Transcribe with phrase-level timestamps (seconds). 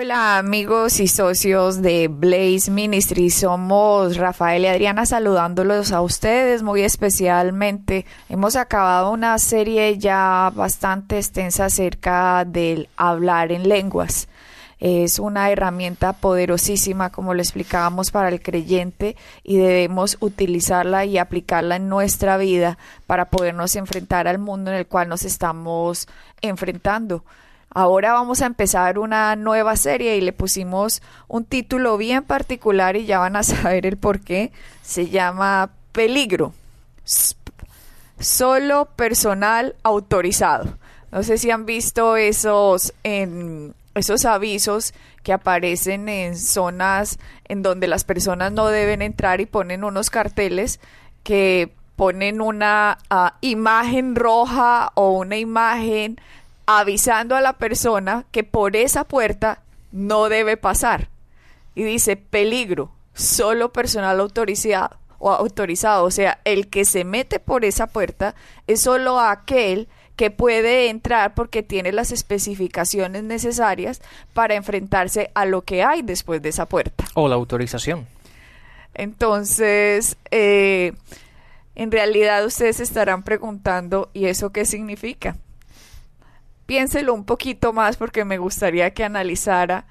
[0.00, 6.82] Hola amigos y socios de Blaze Ministry, somos Rafael y Adriana saludándolos a ustedes muy
[6.82, 8.06] especialmente.
[8.28, 14.28] Hemos acabado una serie ya bastante extensa acerca del hablar en lenguas.
[14.78, 21.74] Es una herramienta poderosísima, como lo explicábamos, para el creyente y debemos utilizarla y aplicarla
[21.74, 22.78] en nuestra vida
[23.08, 26.06] para podernos enfrentar al mundo en el cual nos estamos
[26.40, 27.24] enfrentando.
[27.70, 33.04] Ahora vamos a empezar una nueva serie y le pusimos un título bien particular y
[33.04, 34.52] ya van a saber el por qué.
[34.82, 36.54] Se llama Peligro.
[38.18, 40.76] Solo personal autorizado.
[41.10, 42.92] No sé si han visto esos,
[43.94, 49.84] esos avisos que aparecen en zonas en donde las personas no deben entrar y ponen
[49.84, 50.80] unos carteles
[51.22, 56.20] que ponen una uh, imagen roja o una imagen
[56.70, 61.08] avisando a la persona que por esa puerta no debe pasar.
[61.74, 67.64] Y dice peligro, solo personal autorizado o autorizado, o sea, el que se mete por
[67.64, 68.34] esa puerta
[68.66, 74.02] es solo aquel que puede entrar porque tiene las especificaciones necesarias
[74.34, 77.06] para enfrentarse a lo que hay después de esa puerta.
[77.14, 78.06] O la autorización.
[78.92, 80.92] Entonces, eh,
[81.76, 85.38] en realidad ustedes estarán preguntando, ¿y eso qué significa?
[86.68, 89.86] Piénselo un poquito más porque me gustaría que analizara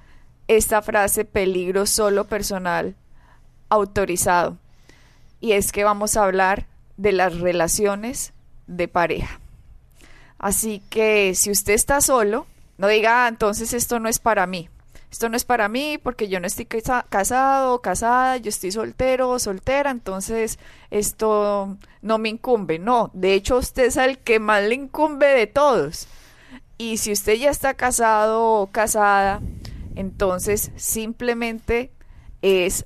[0.47, 2.95] esta frase peligro solo personal
[3.67, 4.59] autorizado.
[5.41, 8.31] Y es que vamos a hablar de las relaciones
[8.67, 9.39] de pareja.
[10.37, 12.45] Así que si usted está solo,
[12.77, 14.69] no diga, ah, entonces esto no es para mí.
[15.11, 19.39] Esto no es para mí porque yo no estoy casado casada, yo estoy soltero o
[19.39, 20.59] soltera, entonces
[20.91, 22.77] esto no me incumbe.
[22.77, 26.07] No, de hecho usted es el que más le incumbe de todos
[26.77, 29.41] y si usted ya está casado o casada,
[29.95, 31.91] entonces simplemente
[32.41, 32.85] es,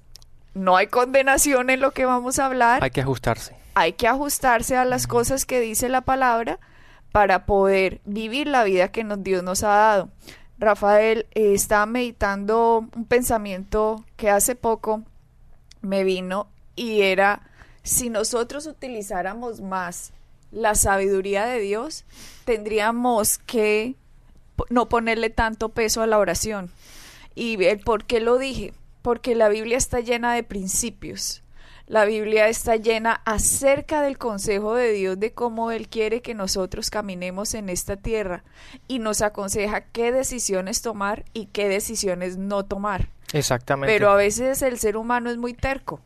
[0.54, 2.84] no hay condenación en lo que vamos a hablar.
[2.84, 3.56] Hay que ajustarse.
[3.74, 6.60] Hay que ajustarse a las cosas que dice la palabra
[7.12, 10.10] para poder vivir la vida que nos, Dios nos ha dado.
[10.58, 15.04] Rafael eh, estaba meditando un pensamiento que hace poco
[15.82, 17.42] me vino y era
[17.84, 20.14] si nosotros utilizáramos más
[20.52, 22.06] la sabiduría de Dios,
[22.46, 23.96] tendríamos que
[24.70, 26.70] no ponerle tanto peso a la oración.
[27.36, 28.74] ¿Y por qué lo dije?
[29.02, 31.44] Porque la Biblia está llena de principios.
[31.88, 36.90] La Biblia está llena acerca del consejo de Dios de cómo Él quiere que nosotros
[36.90, 38.44] caminemos en esta tierra
[38.88, 43.10] y nos aconseja qué decisiones tomar y qué decisiones no tomar.
[43.34, 43.94] Exactamente.
[43.94, 46.02] Pero a veces el ser humano es muy terco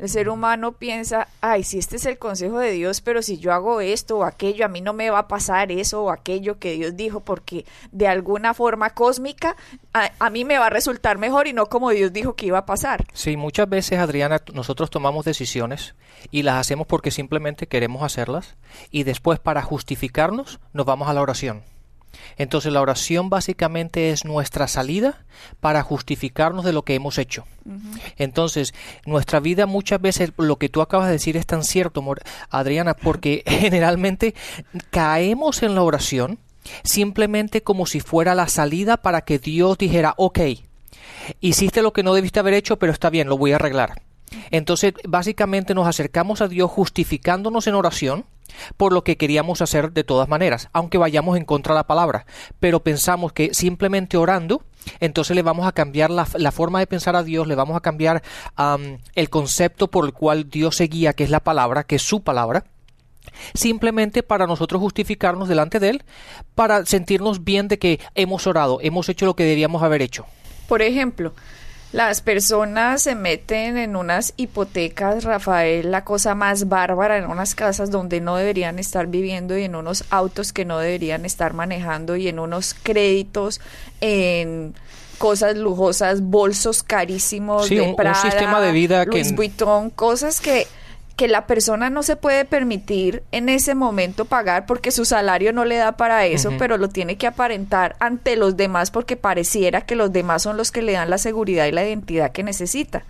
[0.00, 3.52] el ser humano piensa, ay, si este es el consejo de Dios, pero si yo
[3.52, 6.72] hago esto o aquello, a mí no me va a pasar eso o aquello que
[6.72, 9.56] Dios dijo, porque de alguna forma cósmica
[9.92, 12.66] a, mí me va a resultar mejor y no como Dios dijo que iba a
[12.66, 13.04] pasar.
[13.12, 15.94] Sí, muchas veces, Adriana, nosotros tomamos decisiones
[16.30, 18.56] y las hacemos porque simplemente queremos hacerlas
[18.90, 21.62] y después para justificarnos nos vamos a la oración.
[22.36, 25.24] Entonces la oración básicamente es nuestra salida
[25.60, 27.44] para justificarnos de lo que hemos hecho.
[28.16, 28.74] Entonces,
[29.06, 32.02] nuestra vida muchas veces, lo que tú acabas de decir es tan cierto,
[32.50, 34.34] Adriana, porque generalmente
[34.90, 36.38] caemos en la oración
[36.82, 40.40] simplemente como si fuera la salida para que Dios dijera, ok,
[41.40, 44.02] hiciste lo que no debiste haber hecho, pero está bien, lo voy a arreglar.
[44.50, 48.24] Entonces, básicamente nos acercamos a Dios justificándonos en oración,
[48.76, 52.26] por lo que queríamos hacer de todas maneras, aunque vayamos en contra de la palabra.
[52.58, 54.62] Pero pensamos que simplemente orando,
[55.00, 58.22] entonces le vamos a cambiar la, forma de pensar a Dios, le vamos a cambiar
[59.14, 62.22] el concepto por el cual Dios se guía, que es la palabra, que es su
[62.22, 62.64] palabra,
[63.54, 66.04] simplemente para nosotros justificarnos delante de Él,
[66.54, 70.26] para sentirnos bien de que hemos orado, hemos hecho lo que deberíamos haber hecho.
[70.68, 71.34] Por ejemplo,
[71.92, 77.90] las personas se meten en unas hipotecas, Rafael, la cosa más bárbara, en unas casas
[77.90, 82.28] donde no deberían estar viviendo y en unos autos que no deberían estar manejando y
[82.28, 83.60] en unos créditos,
[84.00, 84.74] en
[85.18, 90.68] cosas lujosas, bolsos carísimos de un, sistema de vida Louis Vuitton, cosas que
[91.20, 95.66] que la persona no se puede permitir en ese momento pagar porque su salario no
[95.66, 99.96] le da para eso, pero lo tiene que aparentar ante los demás porque pareciera que
[99.96, 103.04] los demás son los que le dan la seguridad y la identidad que necesita.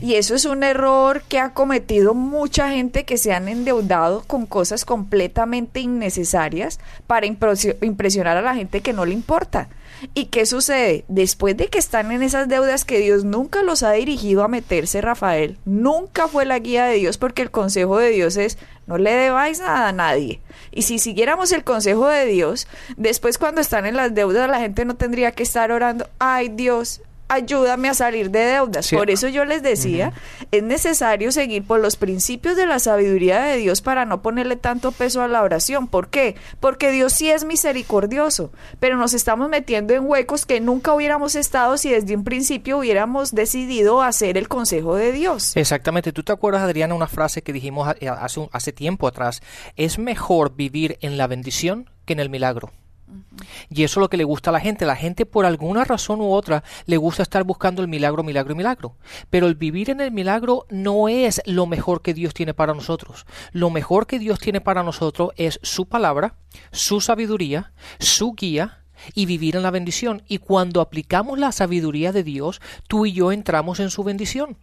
[0.00, 4.46] Y eso es un error que ha cometido mucha gente que se han endeudado con
[4.46, 6.78] cosas completamente innecesarias
[7.08, 9.66] para impresionar a la gente que no le importa.
[10.14, 11.04] ¿Y qué sucede?
[11.08, 15.00] Después de que están en esas deudas que Dios nunca los ha dirigido a meterse,
[15.00, 19.12] Rafael, nunca fue la guía de Dios porque el consejo de Dios es no le
[19.12, 20.40] debáis nada a nadie.
[20.70, 22.66] Y si siguiéramos el consejo de Dios,
[22.96, 27.02] después cuando están en las deudas la gente no tendría que estar orando, ay Dios,
[27.28, 28.90] ayúdame a salir de deudas.
[28.90, 30.12] Por eso yo les decía,
[30.50, 34.92] es necesario seguir por los principios de la sabiduría de Dios para no ponerle tanto
[34.92, 35.86] peso a la oración.
[35.86, 36.36] ¿Por qué?
[36.60, 41.76] Porque Dios sí es misericordioso, pero nos estamos metiendo en huecos que nunca hubiéramos estado
[41.76, 45.56] si desde un principio hubiéramos decidido hacer el consejo de Dios.
[45.56, 46.12] Exactamente.
[46.12, 49.42] ¿Tú te acuerdas, Adriana, una frase que dijimos hace, hace tiempo atrás?
[49.76, 52.72] Es mejor vivir en la bendición que en el milagro.
[53.68, 54.86] Y eso es lo que le gusta a la gente.
[54.86, 58.96] La gente por alguna razón u otra le gusta estar buscando el milagro, milagro, milagro.
[59.30, 63.26] Pero el vivir en el milagro no es lo mejor que Dios tiene para nosotros.
[63.52, 66.36] Lo mejor que Dios tiene para nosotros es su palabra,
[66.72, 68.77] su sabiduría, su guía
[69.14, 70.22] y vivir en la bendición.
[70.28, 74.56] Y cuando aplicamos la sabiduría de Dios, tú y yo entramos en su bendición.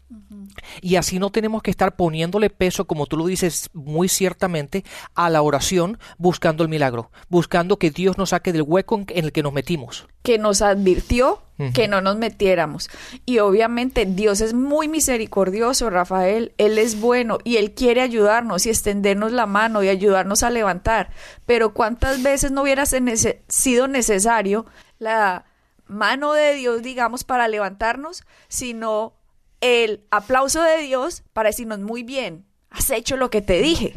[0.81, 4.83] Y así no tenemos que estar poniéndole peso, como tú lo dices muy ciertamente,
[5.13, 9.31] a la oración buscando el milagro, buscando que Dios nos saque del hueco en el
[9.31, 10.07] que nos metimos.
[10.23, 11.41] Que nos advirtió
[11.73, 12.89] que no nos metiéramos.
[13.25, 16.53] Y obviamente Dios es muy misericordioso, Rafael.
[16.57, 21.11] Él es bueno y Él quiere ayudarnos y extendernos la mano y ayudarnos a levantar.
[21.45, 24.65] Pero ¿cuántas veces no hubiera sido necesario
[24.99, 25.45] la
[25.87, 29.13] mano de Dios, digamos, para levantarnos, sino
[29.61, 33.93] el aplauso de Dios para decirnos muy bien, has hecho lo que te dije.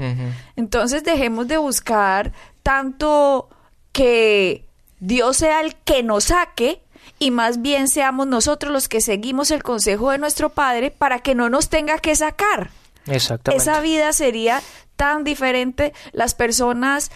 [0.57, 2.33] Entonces dejemos de buscar
[2.63, 3.49] tanto
[3.93, 4.69] que
[5.01, 6.83] Dios sea el que nos saque
[7.19, 11.35] y más bien seamos nosotros los que seguimos el consejo de nuestro Padre para que
[11.35, 12.71] no nos tenga que sacar.
[13.07, 13.63] Exactamente.
[13.63, 14.63] Esa vida sería
[14.97, 15.95] tan diferente.
[16.13, 17.11] Las personas,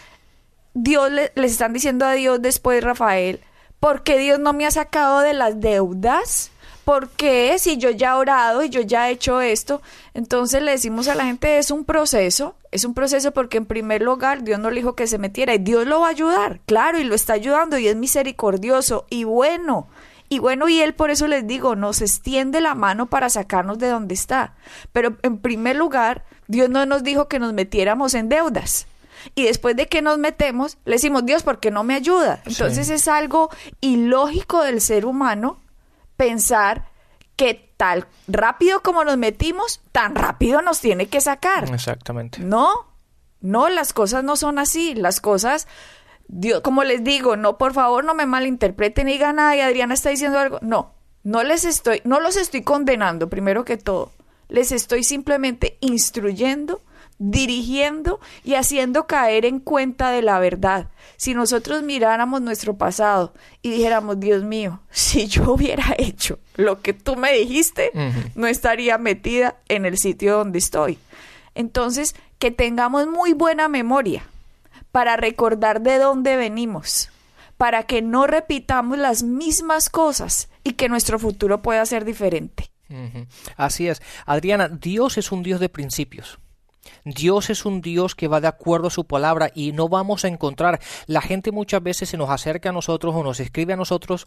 [0.72, 3.40] Dios les están diciendo a Dios después, Rafael,
[3.80, 6.51] ¿por qué Dios no me ha sacado de las deudas?
[6.84, 9.82] ¿Por qué si yo ya he orado y yo ya he hecho esto?
[10.14, 14.02] Entonces le decimos a la gente, es un proceso, es un proceso porque en primer
[14.02, 16.98] lugar Dios no le dijo que se metiera y Dios lo va a ayudar, claro,
[16.98, 19.88] y lo está ayudando y es misericordioso y bueno.
[20.28, 23.88] Y bueno, y Él por eso les digo, nos extiende la mano para sacarnos de
[23.88, 24.54] donde está.
[24.90, 28.86] Pero en primer lugar, Dios no nos dijo que nos metiéramos en deudas.
[29.34, 32.40] Y después de que nos metemos, le decimos, Dios, ¿por qué no me ayuda?
[32.46, 33.50] Entonces es algo
[33.80, 35.58] ilógico del ser humano
[36.22, 36.84] pensar
[37.34, 41.68] que tal rápido como nos metimos, tan rápido nos tiene que sacar.
[41.74, 42.38] Exactamente.
[42.38, 42.86] No,
[43.40, 44.94] no, las cosas no son así.
[44.94, 45.66] Las cosas,
[46.28, 50.10] Dios, como les digo, no, por favor, no me malinterpreten y digan, ay, Adriana está
[50.10, 50.60] diciendo algo.
[50.62, 54.12] No, no les estoy, no los estoy condenando, primero que todo.
[54.48, 56.82] Les estoy simplemente instruyendo
[57.30, 60.88] dirigiendo y haciendo caer en cuenta de la verdad.
[61.16, 63.32] Si nosotros miráramos nuestro pasado
[63.62, 67.90] y dijéramos, Dios mío, si yo hubiera hecho lo que tú me dijiste,
[68.34, 70.98] no estaría metida en el sitio donde estoy.
[71.54, 74.24] Entonces, que tengamos muy buena memoria
[74.90, 77.10] para recordar de dónde venimos,
[77.56, 82.70] para que no repitamos las mismas cosas y que nuestro futuro pueda ser diferente.
[83.56, 84.02] Así es.
[84.26, 86.38] Adriana, Dios es un Dios de principios.
[87.04, 90.28] Dios es un Dios que va de acuerdo a su palabra y no vamos a
[90.28, 90.80] encontrar.
[91.06, 94.26] La gente muchas veces se nos acerca a nosotros o nos escribe a nosotros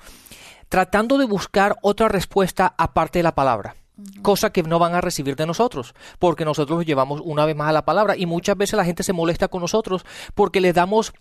[0.69, 3.75] tratando de buscar otra respuesta aparte de la palabra.
[4.21, 7.73] Cosa que no van a recibir de nosotros, porque nosotros llevamos una vez más a
[7.73, 11.13] la palabra y muchas veces la gente se molesta con nosotros porque le damos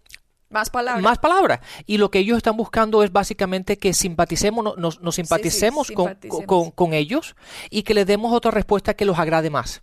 [0.54, 1.02] más palabras.
[1.02, 1.60] Más palabras.
[1.84, 7.34] Y lo que ellos están buscando es básicamente que simpaticemos, nos, nos simpaticemos, con, ellos
[7.70, 9.82] y que les demos otra respuesta que los agrade más.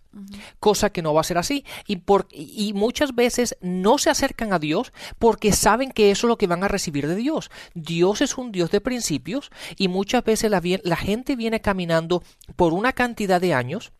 [0.58, 1.64] Cosa que no va a ser así.
[1.86, 6.28] Y, por, y muchas veces no se acercan a Dios porque saben que eso es
[6.28, 7.50] lo que van a recibir de Dios.
[7.74, 12.22] Dios es un Dios de principios y muchas veces la, la gente viene caminando
[12.56, 13.92] por una cantidad de años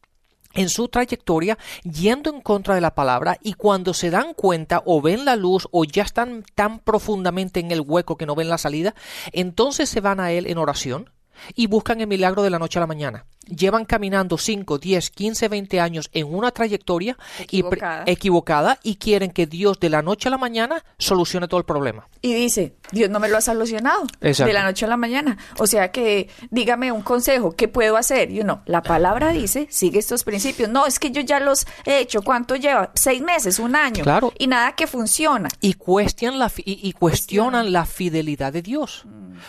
[0.54, 5.00] en su trayectoria yendo en contra de la palabra y cuando se dan cuenta o
[5.00, 8.58] ven la luz o ya están tan profundamente en el hueco que no ven la
[8.58, 8.94] salida,
[9.32, 11.10] entonces se van a Él en oración
[11.54, 13.24] y buscan el milagro de la noche a la mañana.
[13.46, 17.16] Llevan caminando 5, 10, 15, 20 años en una trayectoria
[17.50, 18.02] y pre- Equivocada.
[18.06, 22.08] equivocada y quieren que Dios de la noche a la mañana solucione todo el problema.
[22.20, 24.46] Y dice, Dios no me lo ha solucionado Exacto.
[24.48, 25.36] de la noche a la mañana.
[25.58, 28.30] O sea que, dígame un consejo, ¿qué puedo hacer?
[28.30, 30.68] Y uno, la palabra dice, sigue estos principios.
[30.70, 32.22] No, es que yo ya los he hecho.
[32.22, 32.92] ¿Cuánto lleva?
[32.94, 34.02] Seis meses, un año.
[34.04, 34.32] Claro.
[34.38, 35.48] Y nada que funciona.
[35.60, 39.04] y cuestionan la, fi- y, y cuestionan la fidelidad de Dios.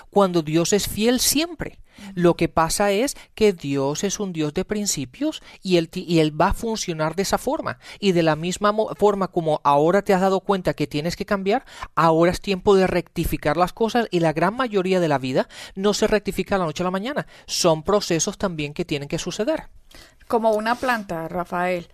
[0.10, 1.78] Cuando Dios es fiel siempre.
[2.16, 6.40] Lo que pasa es que Dios es un Dios de principios y él, y él
[6.40, 7.80] va a funcionar de esa forma.
[8.00, 11.66] Y de la misma forma como ahora te has dado cuenta que tienes que cambiar,
[11.96, 15.94] ahora es tiempo de rectificar las cosas y la gran mayoría de la vida no
[15.94, 17.28] se rectifica de la noche a la mañana.
[17.46, 19.70] Son procesos también que tienen que suceder.
[20.28, 21.90] Como una planta, Rafael.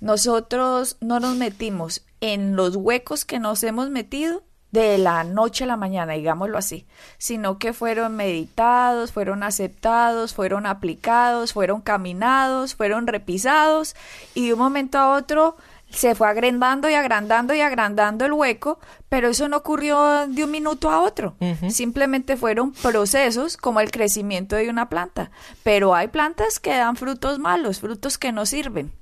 [0.00, 5.66] Nosotros no nos metimos en los huecos que nos hemos metido de la noche a
[5.66, 6.86] la mañana, digámoslo así,
[7.18, 13.96] sino que fueron meditados, fueron aceptados, fueron aplicados, fueron caminados, fueron repisados
[14.34, 15.56] y de un momento a otro
[15.90, 20.50] se fue agrandando y agrandando y agrandando el hueco, pero eso no ocurrió de un
[20.50, 21.34] minuto a otro.
[21.68, 25.30] Simplemente fueron procesos como el crecimiento de una planta.
[25.64, 28.92] Pero hay plantas que dan frutos malos, frutos que no sirven,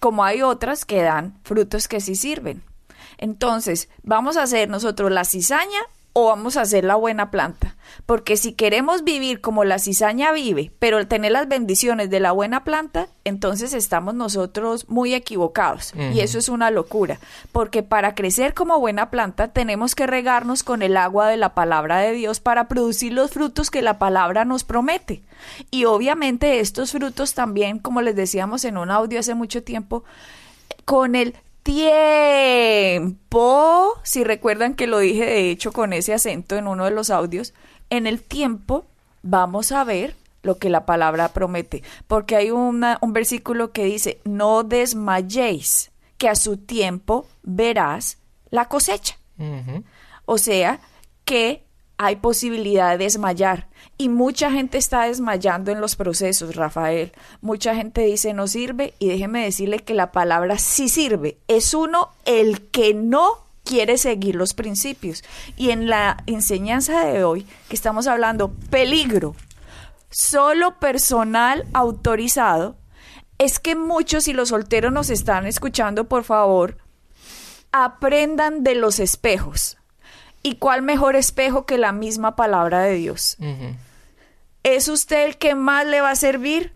[0.00, 2.62] como hay otras que dan frutos que sí sirven.
[3.16, 5.80] Entonces, ¿vamos a hacer nosotros la cizaña
[6.12, 7.76] o vamos a hacer la buena planta?
[8.06, 12.64] Porque si queremos vivir como la cizaña vive, pero tener las bendiciones de la buena
[12.64, 15.92] planta, entonces estamos nosotros muy equivocados.
[16.12, 17.18] Y eso es una locura.
[17.52, 21.98] Porque para crecer como buena planta tenemos que regarnos con el agua de la palabra
[21.98, 25.22] de Dios para producir los frutos que la palabra nos promete.
[25.70, 30.04] Y obviamente estos frutos también, como les decíamos en un audio hace mucho tiempo,
[30.84, 31.34] con el
[32.98, 37.10] tiempo, si recuerdan que lo dije de hecho con ese acento en uno de los
[37.10, 37.54] audios,
[37.90, 38.86] en el tiempo
[39.22, 44.20] vamos a ver lo que la palabra promete, porque hay una- un versículo que dice,
[44.24, 48.18] no desmayéis, que a su tiempo verás
[48.50, 49.16] la cosecha.
[50.24, 50.80] O sea,
[51.24, 51.64] que
[51.98, 53.68] hay posibilidad de desmayar.
[53.98, 57.12] Y mucha gente está desmayando en los procesos, Rafael.
[57.40, 61.38] Mucha gente dice no sirve y déjeme decirle que la palabra sí sirve.
[61.48, 65.24] Es uno el que no quiere seguir los principios.
[65.56, 69.34] Y en la enseñanza de hoy, que estamos hablando peligro,
[70.08, 72.76] solo personal autorizado,
[73.38, 76.78] es que muchos y los solteros nos están escuchando, por favor,
[77.72, 79.78] aprendan de los espejos.
[80.42, 83.36] ¿Y cuál mejor espejo que la misma palabra de Dios?
[84.62, 86.74] ¿Es usted el que más le va a servir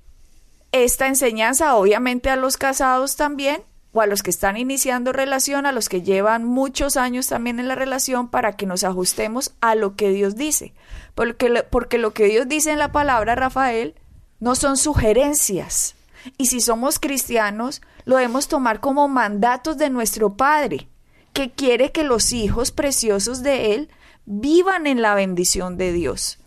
[0.72, 1.74] esta enseñanza?
[1.76, 6.00] Obviamente a los casados también, o a los que están iniciando relación, a los que
[6.02, 10.34] llevan muchos años también en la relación, para que nos ajustemos a lo que Dios
[10.36, 10.72] dice.
[11.14, 13.94] Porque, lo- porque lo que Dios dice en la palabra, Rafael,
[14.40, 15.94] no son sugerencias.
[16.38, 20.88] Y si somos cristianos, lo debemos tomar como mandatos de nuestro Padre,
[21.32, 23.88] que quiere que los hijos preciosos de Él
[24.26, 26.38] vivan en la bendición de Dios.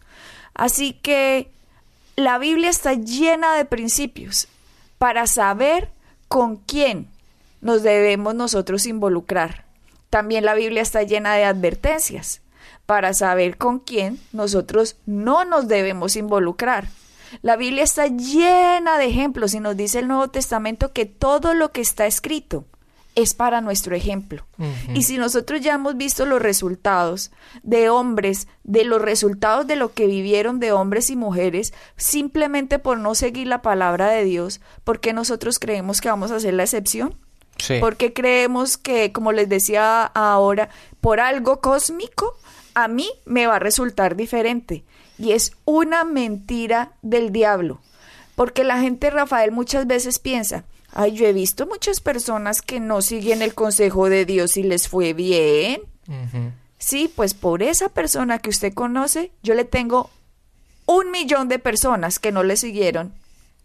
[0.54, 1.52] Así que
[2.16, 4.48] la Biblia está llena de principios
[4.98, 5.92] para saber
[6.28, 7.10] con quién
[7.62, 9.66] nos debemos nosotros involucrar.
[10.10, 12.42] También la Biblia está llena de advertencias
[12.86, 16.88] para saber con quién nosotros no nos debemos involucrar.
[17.42, 21.72] La Biblia está llena de ejemplos y nos dice el Nuevo Testamento que todo lo
[21.72, 22.66] que está escrito
[23.16, 24.46] es para nuestro ejemplo.
[24.94, 27.32] Y si nosotros ya hemos visto los resultados
[27.64, 33.00] de hombres, de los resultados de lo que vivieron de hombres y mujeres, simplemente por
[33.00, 36.64] no seguir la palabra de Dios, ¿por qué nosotros creemos que vamos a hacer la
[36.64, 37.16] excepción?
[37.58, 37.76] Sí.
[37.80, 40.70] Porque creemos que, como les decía ahora,
[41.00, 42.38] por algo cósmico,
[42.74, 44.84] a mí me va a resultar diferente.
[45.18, 47.80] Y es una mentira del diablo.
[48.36, 50.66] Porque la gente, Rafael, muchas veces piensa,
[50.96, 54.88] ay, yo he visto muchas personas que no siguen el consejo de Dios y les
[54.88, 55.82] fue bien.
[56.80, 60.10] Sí, pues por esa persona que usted conoce, yo le tengo
[60.86, 63.14] un millón de personas que no le siguieron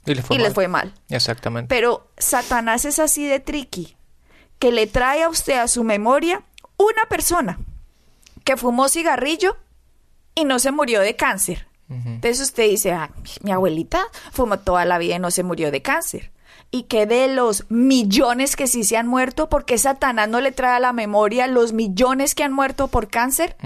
[0.07, 0.45] Y le fue y mal.
[0.47, 0.95] les fue mal.
[1.11, 1.69] Exactamente.
[1.75, 3.97] Pero Satanás es así de tricky,
[4.59, 6.43] que le trae a usted a su memoria
[6.79, 7.59] una persona
[8.45, 9.57] que fumó cigarrillo
[10.35, 11.67] y no se murió de cáncer.
[11.91, 12.09] Ujú.
[12.09, 13.11] Entonces usted dice, ah,
[13.43, 16.31] mi abuelita fumó toda la vida y no se murió de cáncer.
[16.73, 20.77] Y que de los millones que sí se han muerto, porque Satanás no le trae
[20.77, 23.57] a la memoria los millones que han muerto por cáncer?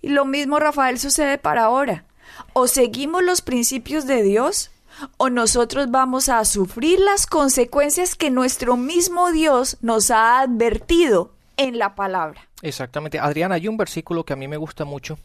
[0.00, 2.04] Y lo mismo, Rafael, sucede para ahora.
[2.52, 4.70] O seguimos los principios de Dios,
[5.16, 11.78] o nosotros vamos a sufrir las consecuencias que nuestro mismo Dios nos ha advertido en
[11.78, 12.48] la palabra.
[12.62, 13.18] Exactamente.
[13.18, 15.18] Adriana, hay un versículo que a mí me gusta mucho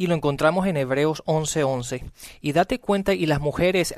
[0.00, 2.10] y lo encontramos en Hebreos 11:11.
[2.40, 3.94] Y date cuenta, y las mujeres,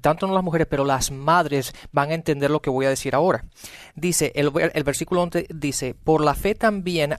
[0.00, 3.14] tanto no las mujeres, pero las madres van a entender lo que voy a decir
[3.14, 3.44] ahora.
[3.94, 7.18] Dice, el, el versículo 11 dice, por la fe también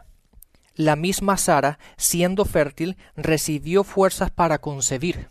[0.75, 5.29] la misma Sara, siendo fértil, recibió fuerzas para concebir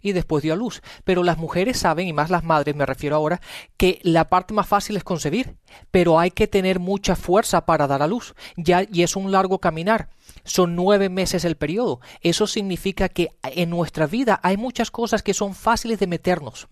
[0.00, 0.82] y después dio a luz.
[1.04, 3.40] Pero las mujeres saben, y más las madres me refiero ahora,
[3.76, 5.56] que la parte más fácil es concebir,
[5.90, 8.34] pero hay que tener mucha fuerza para dar a luz.
[8.56, 10.10] Ya, y es un largo caminar.
[10.44, 12.00] Son nueve meses el periodo.
[12.20, 16.68] Eso significa que en nuestra vida hay muchas cosas que son fáciles de meternos.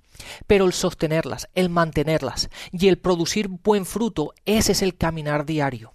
[0.46, 5.94] Pero el sostenerlas, el mantenerlas y el producir buen fruto, ese es el caminar diario.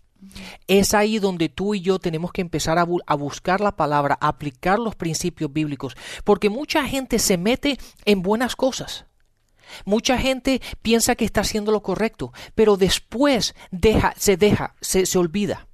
[0.68, 4.80] Es ahí donde tú y yo tenemos que empezar a, buscar la palabra, a aplicar
[4.80, 9.06] los principios bíblicos, porque mucha gente se mete en buenas cosas.
[9.86, 15.68] Mucha gente piensa que está haciendo lo correcto, pero después deja, se deja, se olvida.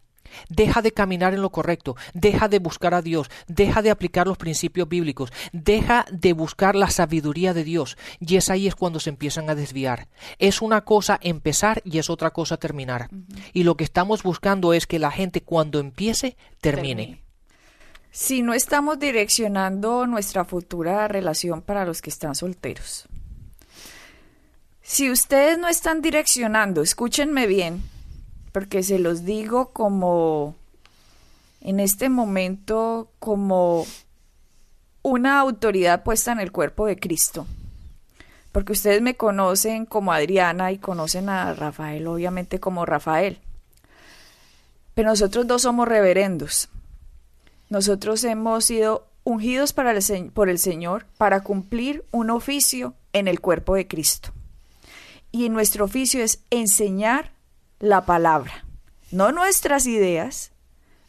[0.49, 4.37] Deja de caminar en lo correcto, deja de buscar a Dios, deja de aplicar los
[4.37, 7.97] principios bíblicos, deja de buscar la sabiduría de Dios.
[8.19, 10.07] Y es ahí es cuando se empiezan a desviar.
[10.39, 13.09] Es una cosa empezar y es otra cosa terminar.
[13.53, 17.21] Y lo que estamos buscando es que la gente cuando empiece, termine.
[18.11, 23.07] Si no estamos direccionando nuestra futura relación para los que están solteros.
[24.83, 27.81] Si ustedes no están direccionando, escúchenme bien,
[28.53, 30.55] porque se los digo como
[31.59, 33.85] en este momento como
[35.01, 37.45] una autoridad puesta en el cuerpo de Cristo.
[38.53, 43.39] Porque ustedes me conocen como Adriana y conocen a Rafael obviamente como Rafael.
[44.93, 46.69] Pero nosotros dos somos reverendos.
[47.69, 53.39] Nosotros hemos sido ungidos para el, por el Señor para cumplir un oficio en el
[53.39, 54.29] cuerpo de Cristo.
[55.31, 57.32] Y nuestro oficio es enseñar
[57.83, 58.63] la palabra,
[59.11, 60.53] no nuestras ideas,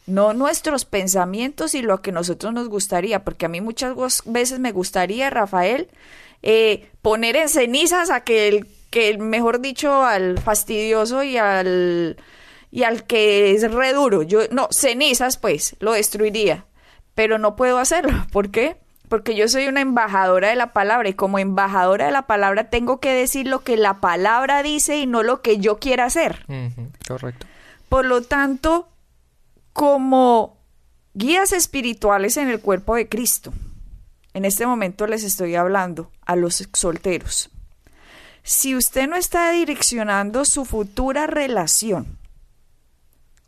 [0.07, 4.73] no nuestros pensamientos y lo que nosotros nos gustaría, porque a mí muchas veces me
[4.73, 5.87] gustaría, Rafael,
[6.43, 12.17] eh, poner en cenizas a que el, que mejor dicho, al fastidioso y al,
[12.71, 14.21] y al que es re duro.
[14.21, 16.65] Yo, no, cenizas pues, lo destruiría,
[17.13, 18.27] pero no puedo hacerlo.
[18.33, 18.75] ¿Por qué?
[19.15, 22.99] Porque yo soy una embajadora de la palabra y como embajadora de la palabra tengo
[22.99, 26.45] que decir lo que la palabra dice y no lo que yo quiera hacer.
[27.07, 27.47] correcto.
[27.87, 28.89] Por lo tanto,
[29.71, 30.57] como
[31.13, 33.53] guías espirituales en el cuerpo de Cristo,
[34.33, 37.49] en este momento les estoy hablando a los solteros.
[38.43, 42.17] Si usted no está direccionando su futura relación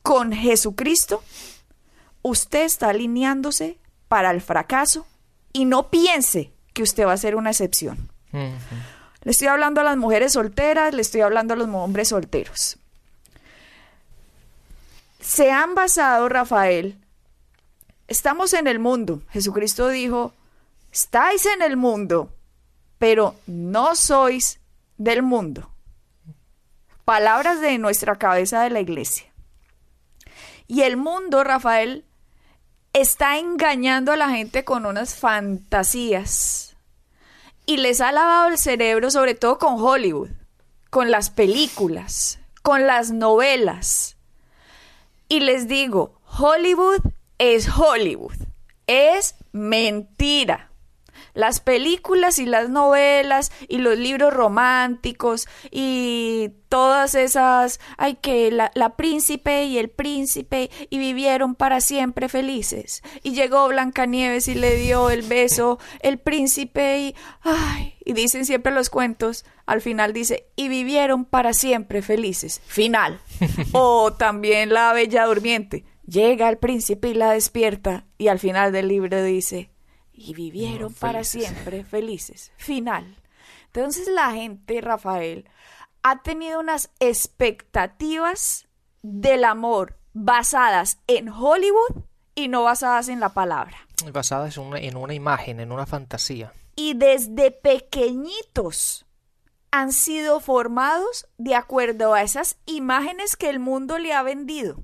[0.01, 1.21] con Jesucristo,
[2.21, 5.05] usted está alineándose para el fracaso
[5.53, 8.09] y no piense que usted va a ser una excepción.
[8.31, 12.77] Le estoy hablando a las mujeres solteras, le estoy hablando a los hombres solteros.
[15.19, 16.97] Se han basado, Rafael,
[18.07, 19.21] estamos en el mundo.
[19.29, 20.33] Jesucristo dijo,
[20.91, 22.31] estáis en el mundo,
[22.97, 24.59] pero no sois
[24.97, 25.69] del mundo.
[27.03, 29.25] Palabras de nuestra cabeza de la iglesia.
[30.67, 32.05] Y el mundo, Rafael,
[33.01, 36.75] está engañando a la gente con unas fantasías
[37.65, 40.29] y les ha lavado el cerebro sobre todo con Hollywood,
[40.89, 44.17] con las películas, con las novelas.
[45.29, 47.01] Y les digo, Hollywood
[47.37, 48.37] es Hollywood,
[48.87, 50.71] es mentira
[51.37, 58.71] las películas y las novelas y los libros románticos y todas esas, ay que la,
[58.73, 63.03] la, príncipe y el príncipe y vivieron para siempre felices.
[63.21, 68.73] Y llegó Blancanieves y le dio el beso el príncipe y, ay, y dicen siempre
[68.73, 72.61] los cuentos, al final dice, y vivieron para siempre felices.
[72.65, 73.19] Final.
[73.73, 75.85] o también la bella durmiente.
[76.07, 79.69] Llega el príncipe y la despierta y al final del libro dice,
[80.17, 82.51] y vivieron para siempre felices.
[82.57, 83.15] Final.
[83.67, 85.49] Entonces la gente, Rafael,
[86.01, 88.67] ha tenido unas expectativas
[89.03, 92.03] del amor basadas en Hollywood
[92.33, 93.77] y no basadas en la palabra.
[94.11, 96.51] Basadas en una, en una imagen, en una fantasía.
[96.75, 99.05] Y desde pequeñitos
[99.71, 104.81] han sido formados de acuerdo a esas imágenes que el mundo le ha vendido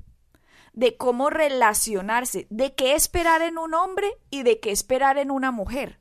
[0.73, 5.51] de cómo relacionarse, de qué esperar en un hombre y de qué esperar en una
[5.51, 5.97] mujer.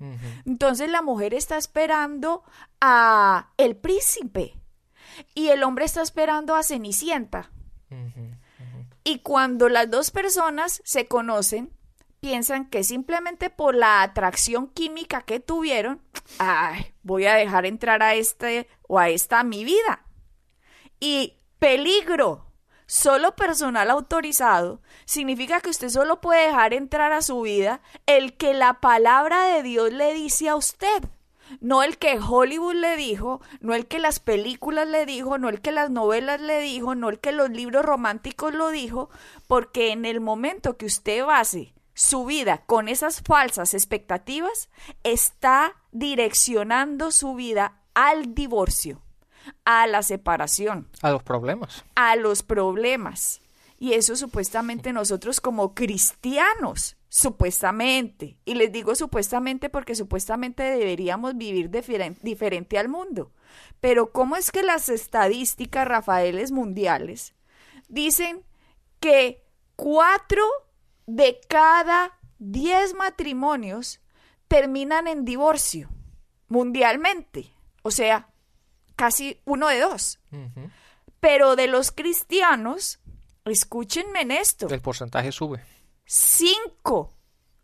[0.46, 2.42] Entonces la mujer está esperando
[2.80, 4.54] a el príncipe
[5.34, 7.50] y el hombre está esperando a Cenicienta.
[9.04, 11.70] Y cuando las dos personas se conocen,
[12.20, 16.00] piensan que simplemente por la atracción química que tuvieron,
[16.38, 20.06] ay, voy a dejar entrar a este o a esta a mi vida.
[21.00, 22.51] Y peligro,
[22.92, 28.52] solo personal autorizado, significa que usted solo puede dejar entrar a su vida el que
[28.52, 31.02] la palabra de Dios le dice a usted.
[31.62, 35.62] No el que Hollywood le dijo, no el que las películas le dijo, no el
[35.62, 39.08] que las novelas le dijo, no el que los libros románticos lo dijo,
[39.46, 44.68] porque en el momento que usted base su vida con esas falsas expectativas,
[45.02, 49.00] está direccionando su vida al divorcio,
[49.64, 50.88] a la separación.
[51.02, 51.84] A los problemas.
[51.94, 53.40] A los problemas.
[53.78, 61.68] Y eso supuestamente nosotros como cristianos, supuestamente, y les digo supuestamente porque supuestamente deberíamos vivir
[61.68, 63.32] diferente al mundo.
[63.80, 67.34] Pero ¿cómo es que las estadísticas, Rafaeles, mundiales,
[67.88, 68.44] dicen
[69.00, 70.44] que cuatro
[71.06, 74.00] de cada diez matrimonios
[74.46, 75.88] terminan en divorcio
[76.46, 77.52] mundialmente?
[77.82, 78.31] O sea,
[79.02, 80.20] casi uno de dos.
[81.18, 83.00] Pero de los cristianos,
[83.44, 84.68] escúchenme en esto.
[84.68, 85.60] El porcentaje sube.
[86.04, 87.12] Cinco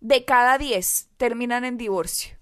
[0.01, 2.37] de cada diez terminan en divorcio.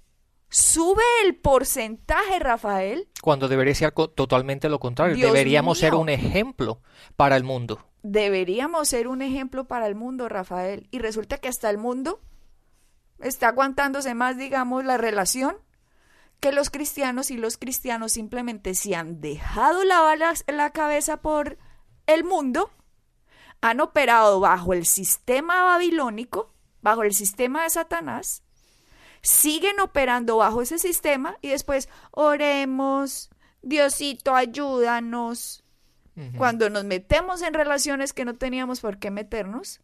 [0.48, 3.06] Sube el porcentaje, Rafael.
[3.20, 5.14] Cuando debería ser totalmente lo contrario.
[5.14, 6.80] Deberíamos ser un ejemplo
[7.16, 7.84] para el mundo.
[8.02, 10.88] Deberíamos ser un ejemplo para el mundo, Rafael.
[10.90, 12.22] Y resulta que hasta el mundo
[13.20, 15.58] está aguantándose más, digamos, la relación
[16.40, 21.58] que los cristianos y los cristianos simplemente se han dejado lavar la cabeza por
[22.06, 22.70] el mundo,
[23.60, 28.42] han operado bajo el sistema babilónico, bajo el sistema de Satanás,
[29.22, 33.30] siguen operando bajo ese sistema y después oremos,
[33.62, 35.62] Diosito, ayúdanos.
[36.38, 39.80] Cuando nos metemos en relaciones que no teníamos por qué meternos,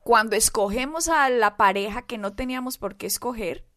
[0.00, 3.67] cuando escogemos a la pareja que no teníamos por qué escoger,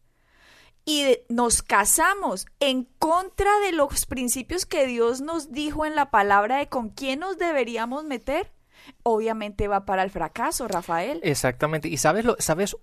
[0.84, 6.58] y nos casamos en contra de los principios que Dios nos dijo en la palabra
[6.58, 8.52] de con quién nos deberíamos meter,
[9.02, 11.20] obviamente va para el fracaso, Rafael.
[11.22, 11.88] Exactamente.
[11.88, 12.76] Y sabes, lo, sabes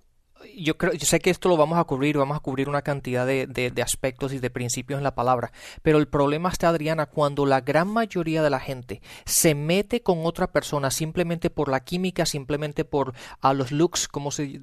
[0.55, 3.25] yo creo, yo sé que esto lo vamos a cubrir, vamos a cubrir una cantidad
[3.25, 7.45] de, de, aspectos y de principios en la palabra, pero el problema está, Adriana, cuando
[7.45, 12.25] la gran mayoría de la gente se mete con otra persona simplemente por la química,
[12.25, 14.62] simplemente por a los looks, como se...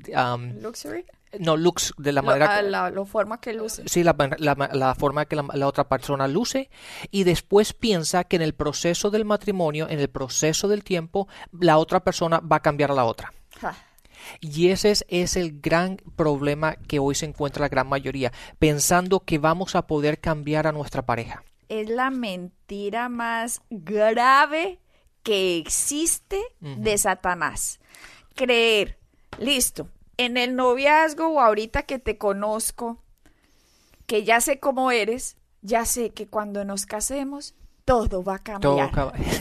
[0.60, 1.04] Luxury.
[1.38, 2.62] No, looks de la manera...
[2.62, 3.82] La, la, forma que luce.
[3.86, 6.70] Sí, la, la forma que la, otra persona luce
[7.10, 11.78] y después piensa que en el proceso del matrimonio, en el proceso del tiempo, la
[11.78, 13.32] otra persona va a cambiar a la otra.
[14.40, 19.38] Y ese es, el gran problema que hoy se encuentra la gran mayoría, pensando que
[19.38, 21.44] vamos a poder cambiar a nuestra pareja.
[21.68, 24.80] Es la mentira más grave
[25.22, 27.80] que existe de Satanás.
[28.34, 28.98] Creer,
[29.38, 33.02] listo, en el noviazgo o ahorita que te conozco,
[34.06, 38.90] que ya sé cómo eres, ya sé que cuando nos casemos todo va a cambiar.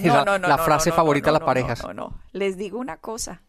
[0.01, 1.83] la, frase favorita de las parejas.
[1.83, 3.41] No, no, les digo una cosa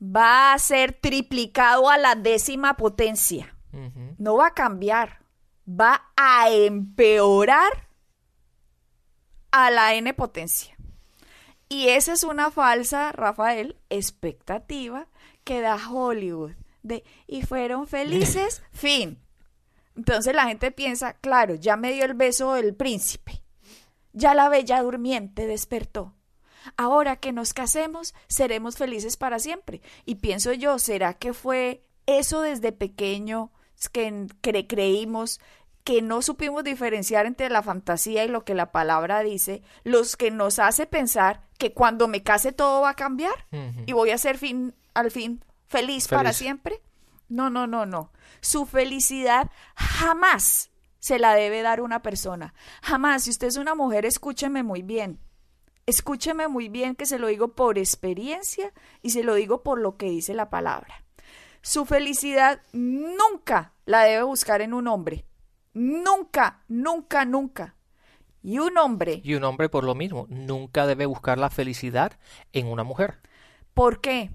[0.00, 3.52] va a ser triplicado a la décima potencia.
[4.16, 5.20] No va a cambiar,
[5.68, 7.88] va a empeorar
[9.50, 10.74] a la n potencia.
[11.68, 15.08] Y esa es una falsa, Rafael, expectativa
[15.46, 16.52] que da Hollywood.
[16.82, 19.18] De, y fueron felices, fin.
[19.96, 23.42] Entonces la gente piensa, claro, ya me dio el beso del príncipe.
[24.12, 26.12] Ya la bella durmiente despertó
[26.76, 29.82] ahora que nos casemos, seremos felices para siempre.
[30.04, 33.52] Y pienso yo, ¿será que fue eso desde pequeño
[33.92, 35.40] que creímos
[35.84, 40.32] que no supimos diferenciar entre la fantasía y lo que la palabra dice, los que
[40.32, 43.46] nos hace pensar que cuando me case todo va a cambiar
[43.86, 46.80] y voy a ser fin, al fin feliz, feliz para siempre?
[47.28, 48.12] No, no, no, no.
[48.40, 52.54] Su felicidad jamás se la debe dar una persona.
[52.82, 53.24] Jamás.
[53.24, 55.20] Si usted es una mujer, escúcheme muy bien.
[55.86, 59.96] Escúcheme muy bien que se lo digo por experiencia y se lo digo por lo
[59.96, 61.04] que dice la palabra.
[61.62, 65.24] Su felicidad nunca la debe buscar en un hombre.
[65.74, 67.76] Nunca, nunca, nunca.
[68.42, 69.20] Y un hombre.
[69.24, 72.12] Y un hombre por lo mismo, nunca debe buscar la felicidad
[72.52, 73.18] en una mujer.
[73.74, 74.30] ¿Por qué?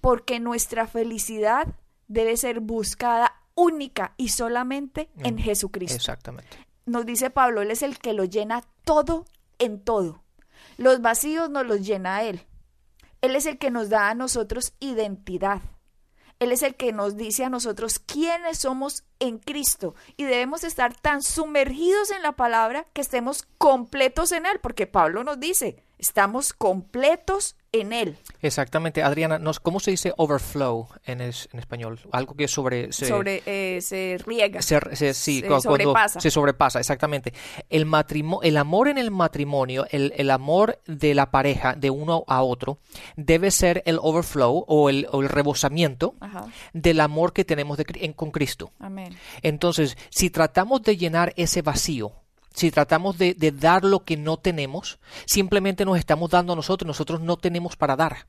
[0.00, 1.68] Porque nuestra felicidad
[2.08, 5.96] debe ser buscada única y solamente en mm, Jesucristo.
[5.96, 6.56] Exactamente.
[6.86, 9.26] Nos dice Pablo, Él es el que lo llena todo
[9.58, 10.22] en todo.
[10.76, 12.46] Los vacíos nos los llena Él.
[13.20, 15.60] Él es el que nos da a nosotros identidad.
[16.38, 20.98] Él es el que nos dice a nosotros quiénes somos en Cristo y debemos estar
[20.98, 26.52] tan sumergidos en la palabra que estemos completos en Él, porque Pablo nos dice, Estamos
[26.54, 28.16] completos en Él.
[28.42, 32.00] Exactamente, Adriana, nos, ¿cómo se dice overflow en, es- en español?
[32.10, 32.92] Algo que sobre...
[32.92, 34.60] se- sobre, eh, se riega.
[34.62, 36.20] se, se- sí, se cu- cuando sobrepasa.
[36.20, 37.32] se sobrepasa, exactamente.
[37.68, 37.86] El,
[38.42, 42.78] el amor en el matrimonio, el, el amor de la pareja, de uno a otro,
[43.16, 46.46] debe ser el overflow o el, o el rebosamiento Ajá.
[46.72, 48.72] del amor que tenemos de en- con Cristo.
[48.80, 49.14] Amén.
[49.42, 52.12] Entonces, si tratamos de llenar ese vacío,
[52.54, 56.86] si tratamos de, de dar lo que no tenemos, simplemente nos estamos dando a nosotros,
[56.86, 58.26] nosotros no tenemos para dar.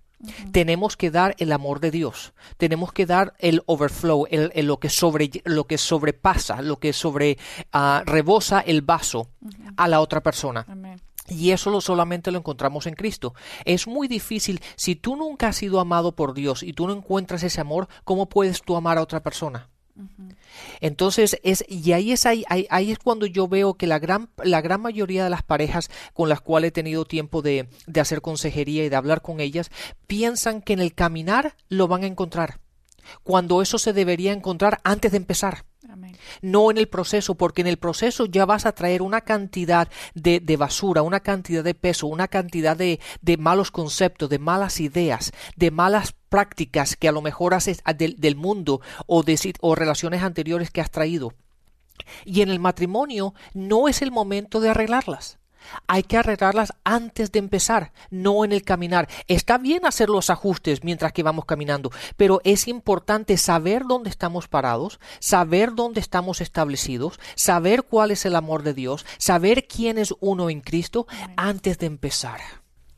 [0.52, 4.78] Tenemos que dar el amor de Dios, tenemos que dar el overflow, el, el lo,
[4.78, 7.40] que sobre, lo que sobrepasa, lo que sobre
[7.72, 9.30] ah, rebosa el vaso
[9.78, 10.66] a la otra persona.
[10.70, 11.02] Amén.
[11.28, 13.34] Y eso lo solamente lo encontramos en Cristo.
[13.66, 17.42] Es muy difícil, si tú nunca has sido amado por Dios y tú no encuentras
[17.42, 19.71] ese amor, ¿cómo puedes tú amar a otra persona?
[20.80, 24.30] Entonces, es, y ahí es, ahí, ahí- ahí es cuando yo veo que la gran,
[24.44, 28.22] la gran mayoría de las parejas con las cuales he tenido tiempo de, de hacer
[28.22, 29.70] consejería y de hablar con ellas,
[30.08, 32.60] piensan que en el caminar lo van a encontrar,
[33.24, 36.16] cuando eso se debería encontrar antes de empezar Amén.
[36.42, 40.40] no en el proceso, porque en el proceso ya vas a traer una cantidad de,
[40.40, 45.32] de basura, una cantidad de peso, una cantidad de, de malos conceptos, de malas ideas,
[45.56, 50.24] de malas prácticas que a lo mejor haces del, del mundo o, de, o relaciones
[50.24, 51.34] anteriores que has traído.
[52.26, 55.38] Y en el matrimonio no es el momento de arreglarlas.
[55.88, 59.10] Hay que arreglarlas antes de empezar, no en el caminar.
[59.28, 64.48] Está bien hacer los ajustes mientras que vamos caminando, pero es importante saber dónde estamos
[64.48, 70.16] parados, saber dónde estamos establecidos, saber cuál es el amor de Dios, saber quién es
[70.22, 72.40] uno en Cristo antes de empezar.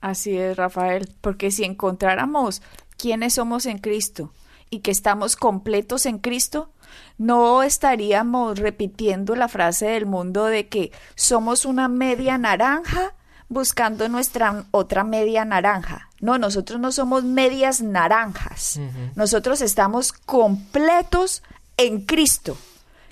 [0.04, 2.62] Así es, Rafael, porque si encontráramos
[3.04, 4.32] quiénes somos en Cristo
[4.70, 6.70] y que estamos completos en Cristo,
[7.18, 13.14] no estaríamos repitiendo la frase del mundo de que somos una media naranja
[13.50, 16.08] buscando nuestra otra media naranja.
[16.22, 18.80] No, nosotros no somos medias naranjas.
[19.16, 21.44] Nosotros estamos completos
[21.76, 22.56] en Cristo.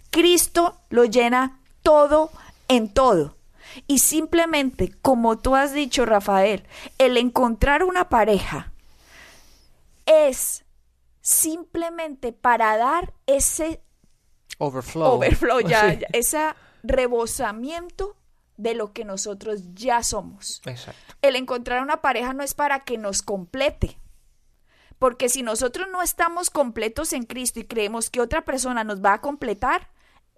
[0.10, 2.32] Cristo lo llena todo
[2.70, 3.36] en todo.
[3.88, 6.64] Y simplemente, como tú has dicho, Rafael,
[6.98, 8.71] el encontrar una pareja
[10.06, 10.66] es
[11.22, 13.82] simplemente para dar ese
[14.58, 15.14] Overflow.
[15.14, 18.16] overflow, ya, ya, ese rebosamiento
[18.58, 20.62] de lo que nosotros ya somos.
[20.66, 21.16] Exacto.
[21.22, 24.00] El encontrar una pareja no es para que nos complete.
[25.00, 29.14] Porque si nosotros no estamos completos en Cristo y creemos que otra persona nos va
[29.14, 29.90] a completar,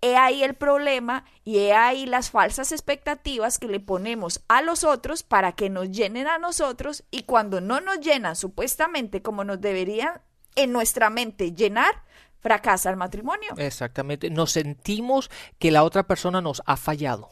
[0.03, 4.83] he ahí el problema y he ahí las falsas expectativas que le ponemos a los
[4.83, 9.61] otros para que nos llenen a nosotros y cuando no nos llenan supuestamente como nos
[9.61, 10.21] deberían
[10.55, 12.03] en nuestra mente llenar,
[12.41, 13.53] fracasa el matrimonio.
[13.55, 14.29] Exactamente.
[14.29, 17.29] Nos sentimos que la otra persona nos ha fallado.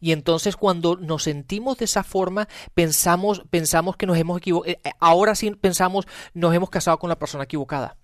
[0.00, 4.74] Y entonces cuando nos sentimos de esa forma, pensamos, pensamos que nos hemos equivocado.
[4.98, 7.96] Ahora sí pensamos, nos hemos casado con la persona equivocada.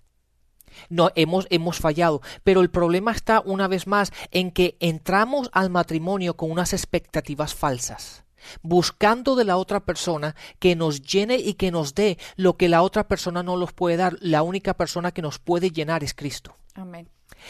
[0.89, 2.21] No, hemos, hemos fallado.
[2.43, 7.53] Pero el problema está una vez más en que entramos al matrimonio con unas expectativas
[7.53, 8.23] falsas.
[8.61, 12.81] Buscando de la otra persona que nos llene y que nos dé lo que la
[12.81, 14.17] otra persona no nos puede dar.
[14.19, 16.57] La única persona que nos puede llenar es Cristo.
[16.73, 17.09] Amén.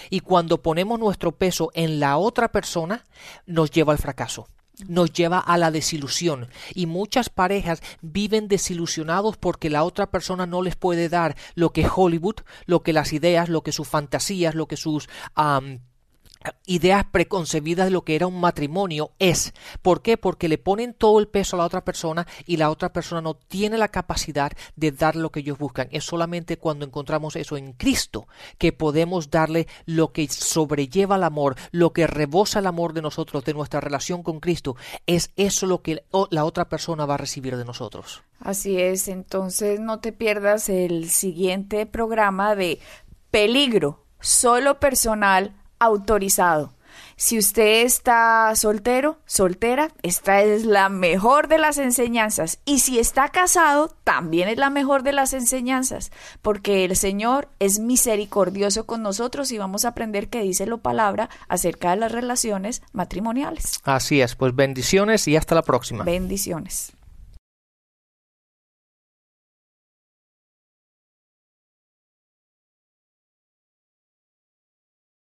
[0.09, 3.03] Y cuando ponemos nuestro peso en la otra persona,
[3.45, 4.47] nos lleva al fracaso,
[4.88, 6.48] nos lleva a la desilusión.
[6.74, 11.88] Y muchas parejas viven desilusionados porque la otra persona no les puede dar lo que
[11.93, 15.10] Hollywood, lo que las ideas, lo que sus fantasías, lo que sus...
[15.36, 15.80] am,
[16.65, 19.53] ideas preconcebidas de lo que era un matrimonio es.
[19.82, 20.17] ¿Por qué?
[20.17, 23.36] Porque le ponen todo el peso a la otra persona y la otra persona no
[23.36, 25.88] tiene la capacidad de dar lo que ellos buscan.
[25.91, 28.27] Es solamente cuando encontramos eso en Cristo
[28.58, 33.43] que podemos darle lo que sobrelleva el amor, lo que rebosa el amor de nosotros,
[33.43, 34.75] de nuestra relación con Cristo.
[35.06, 38.23] Es eso lo que la otra persona va a recibir de nosotros.
[38.39, 42.79] Así es, entonces no te pierdas el siguiente programa de
[43.32, 45.53] peligro, solo personal
[45.84, 46.72] autorizado.
[47.15, 52.60] Si usted está soltero, soltera, esta es la mejor de las enseñanzas.
[52.65, 57.80] Y si está casado, también es la mejor de las enseñanzas, porque el Señor es
[57.80, 62.82] misericordioso con nosotros y vamos a aprender qué dice la palabra acerca de las relaciones
[62.93, 63.80] matrimoniales.
[63.84, 66.04] Así es, pues bendiciones y hasta la próxima.
[66.04, 66.93] Bendiciones.